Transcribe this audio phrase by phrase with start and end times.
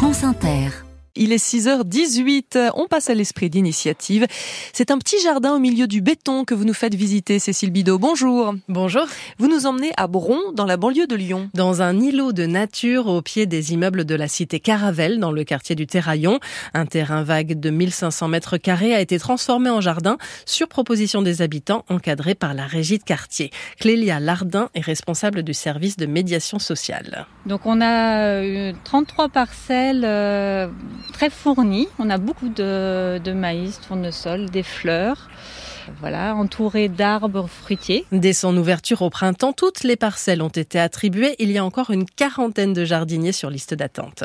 [0.00, 0.89] France Inter.
[1.16, 4.26] Il est 6h18, on passe à l'esprit d'initiative.
[4.72, 7.98] C'est un petit jardin au milieu du béton que vous nous faites visiter, Cécile Bidot.
[7.98, 8.54] Bonjour.
[8.68, 9.06] Bonjour.
[9.38, 11.50] Vous nous emmenez à Bron, dans la banlieue de Lyon.
[11.52, 15.42] Dans un îlot de nature au pied des immeubles de la cité Caravelle, dans le
[15.42, 16.38] quartier du Terraillon.
[16.74, 20.16] Un terrain vague de 1500 mètres carrés a été transformé en jardin
[20.46, 23.50] sur proposition des habitants, encadré par la régie de quartier.
[23.80, 27.26] Clélia Lardin est responsable du service de médiation sociale.
[27.46, 30.68] Donc on a 33 euh, parcelles euh,
[31.12, 31.88] très fourni.
[31.98, 35.28] On a beaucoup de, de maïs, tournesol, des fleurs.
[36.00, 38.04] Voilà, entouré d'arbres fruitiers.
[38.12, 41.34] Dès son ouverture au printemps, toutes les parcelles ont été attribuées.
[41.38, 44.24] Il y a encore une quarantaine de jardiniers sur liste d'attente.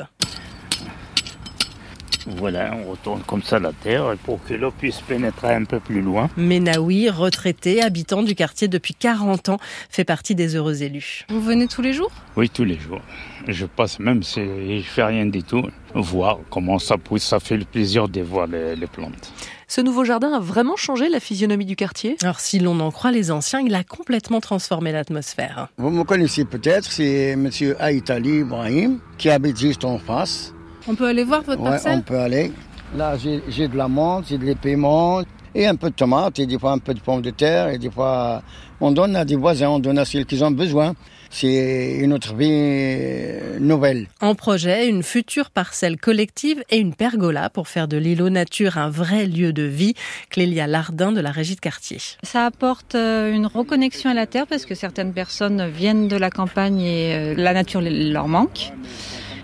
[2.27, 6.01] Voilà, on retourne comme ça la terre pour que l'eau puisse pénétrer un peu plus
[6.01, 6.29] loin.
[6.37, 11.25] Menaoui, retraité, habitant du quartier depuis 40 ans, fait partie des heureux élus.
[11.29, 12.11] Vous venez tous les jours?
[12.35, 13.01] Oui, tous les jours.
[13.47, 14.41] Je passe même si
[14.81, 18.47] je fais rien du tout, voir comment ça pousse, ça fait le plaisir de voir
[18.47, 19.31] les, les plantes.
[19.67, 22.17] Ce nouveau jardin a vraiment changé la physionomie du quartier?
[22.21, 25.69] Alors si l'on en croit les anciens, il a complètement transformé l'atmosphère.
[25.77, 30.54] Vous me connaissez peut-être, c'est monsieur Aïtali Ibrahim qui habite juste en face.
[30.87, 32.51] On peut aller voir votre Ouais, parcelle on peut aller.
[32.95, 35.21] Là, j'ai de la menthe, j'ai de l'épaiement
[35.55, 37.77] et un peu de tomates et des fois un peu de pommes de terre et
[37.77, 38.43] des fois
[38.81, 40.93] on donne à des voisins, on donne à ceux qui ont besoin.
[41.29, 44.07] C'est une autre vie nouvelle.
[44.21, 48.89] En projet, une future parcelle collective et une pergola pour faire de l'îlot nature un
[48.89, 49.95] vrai lieu de vie.
[50.29, 51.97] Clélia Lardin de la régie de quartier.
[52.23, 56.29] Ça apporte euh, une reconnexion à la terre parce que certaines personnes viennent de la
[56.29, 58.71] campagne et euh, la nature leur manque.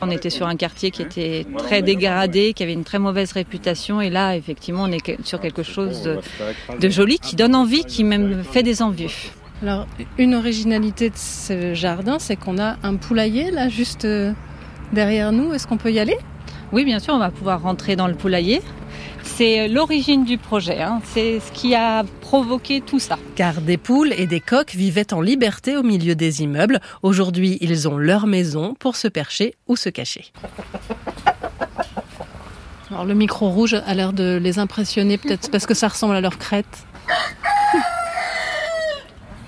[0.01, 4.01] On était sur un quartier qui était très dégradé, qui avait une très mauvaise réputation.
[4.01, 6.19] Et là, effectivement, on est sur quelque chose de,
[6.79, 9.31] de joli, qui donne envie, qui même fait des envies.
[9.61, 9.85] Alors,
[10.17, 14.33] une originalité de ce jardin, c'est qu'on a un poulailler là, juste euh,
[14.91, 15.53] derrière nous.
[15.53, 16.17] Est-ce qu'on peut y aller?
[16.71, 18.61] Oui, bien sûr, on va pouvoir rentrer dans le poulailler.
[19.23, 20.81] C'est l'origine du projet.
[20.81, 21.01] hein.
[21.03, 23.17] C'est ce qui a provoqué tout ça.
[23.35, 26.79] Car des poules et des coqs vivaient en liberté au milieu des immeubles.
[27.01, 30.31] Aujourd'hui, ils ont leur maison pour se percher ou se cacher.
[32.89, 36.21] Alors, le micro rouge a l'air de les impressionner, peut-être parce que ça ressemble à
[36.21, 36.65] leur crête.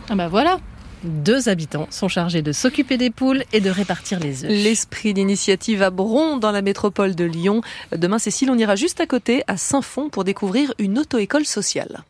[0.10, 0.58] Ah bah voilà
[1.04, 4.50] Deux habitants sont chargés de s'occuper des poules et de répartir les œufs.
[4.50, 7.62] L'esprit d'initiative à Bron, dans la métropole de Lyon.
[7.92, 12.04] Demain, Cécile, on ira juste à côté, à Saint-Fond, pour découvrir une auto-école sociale.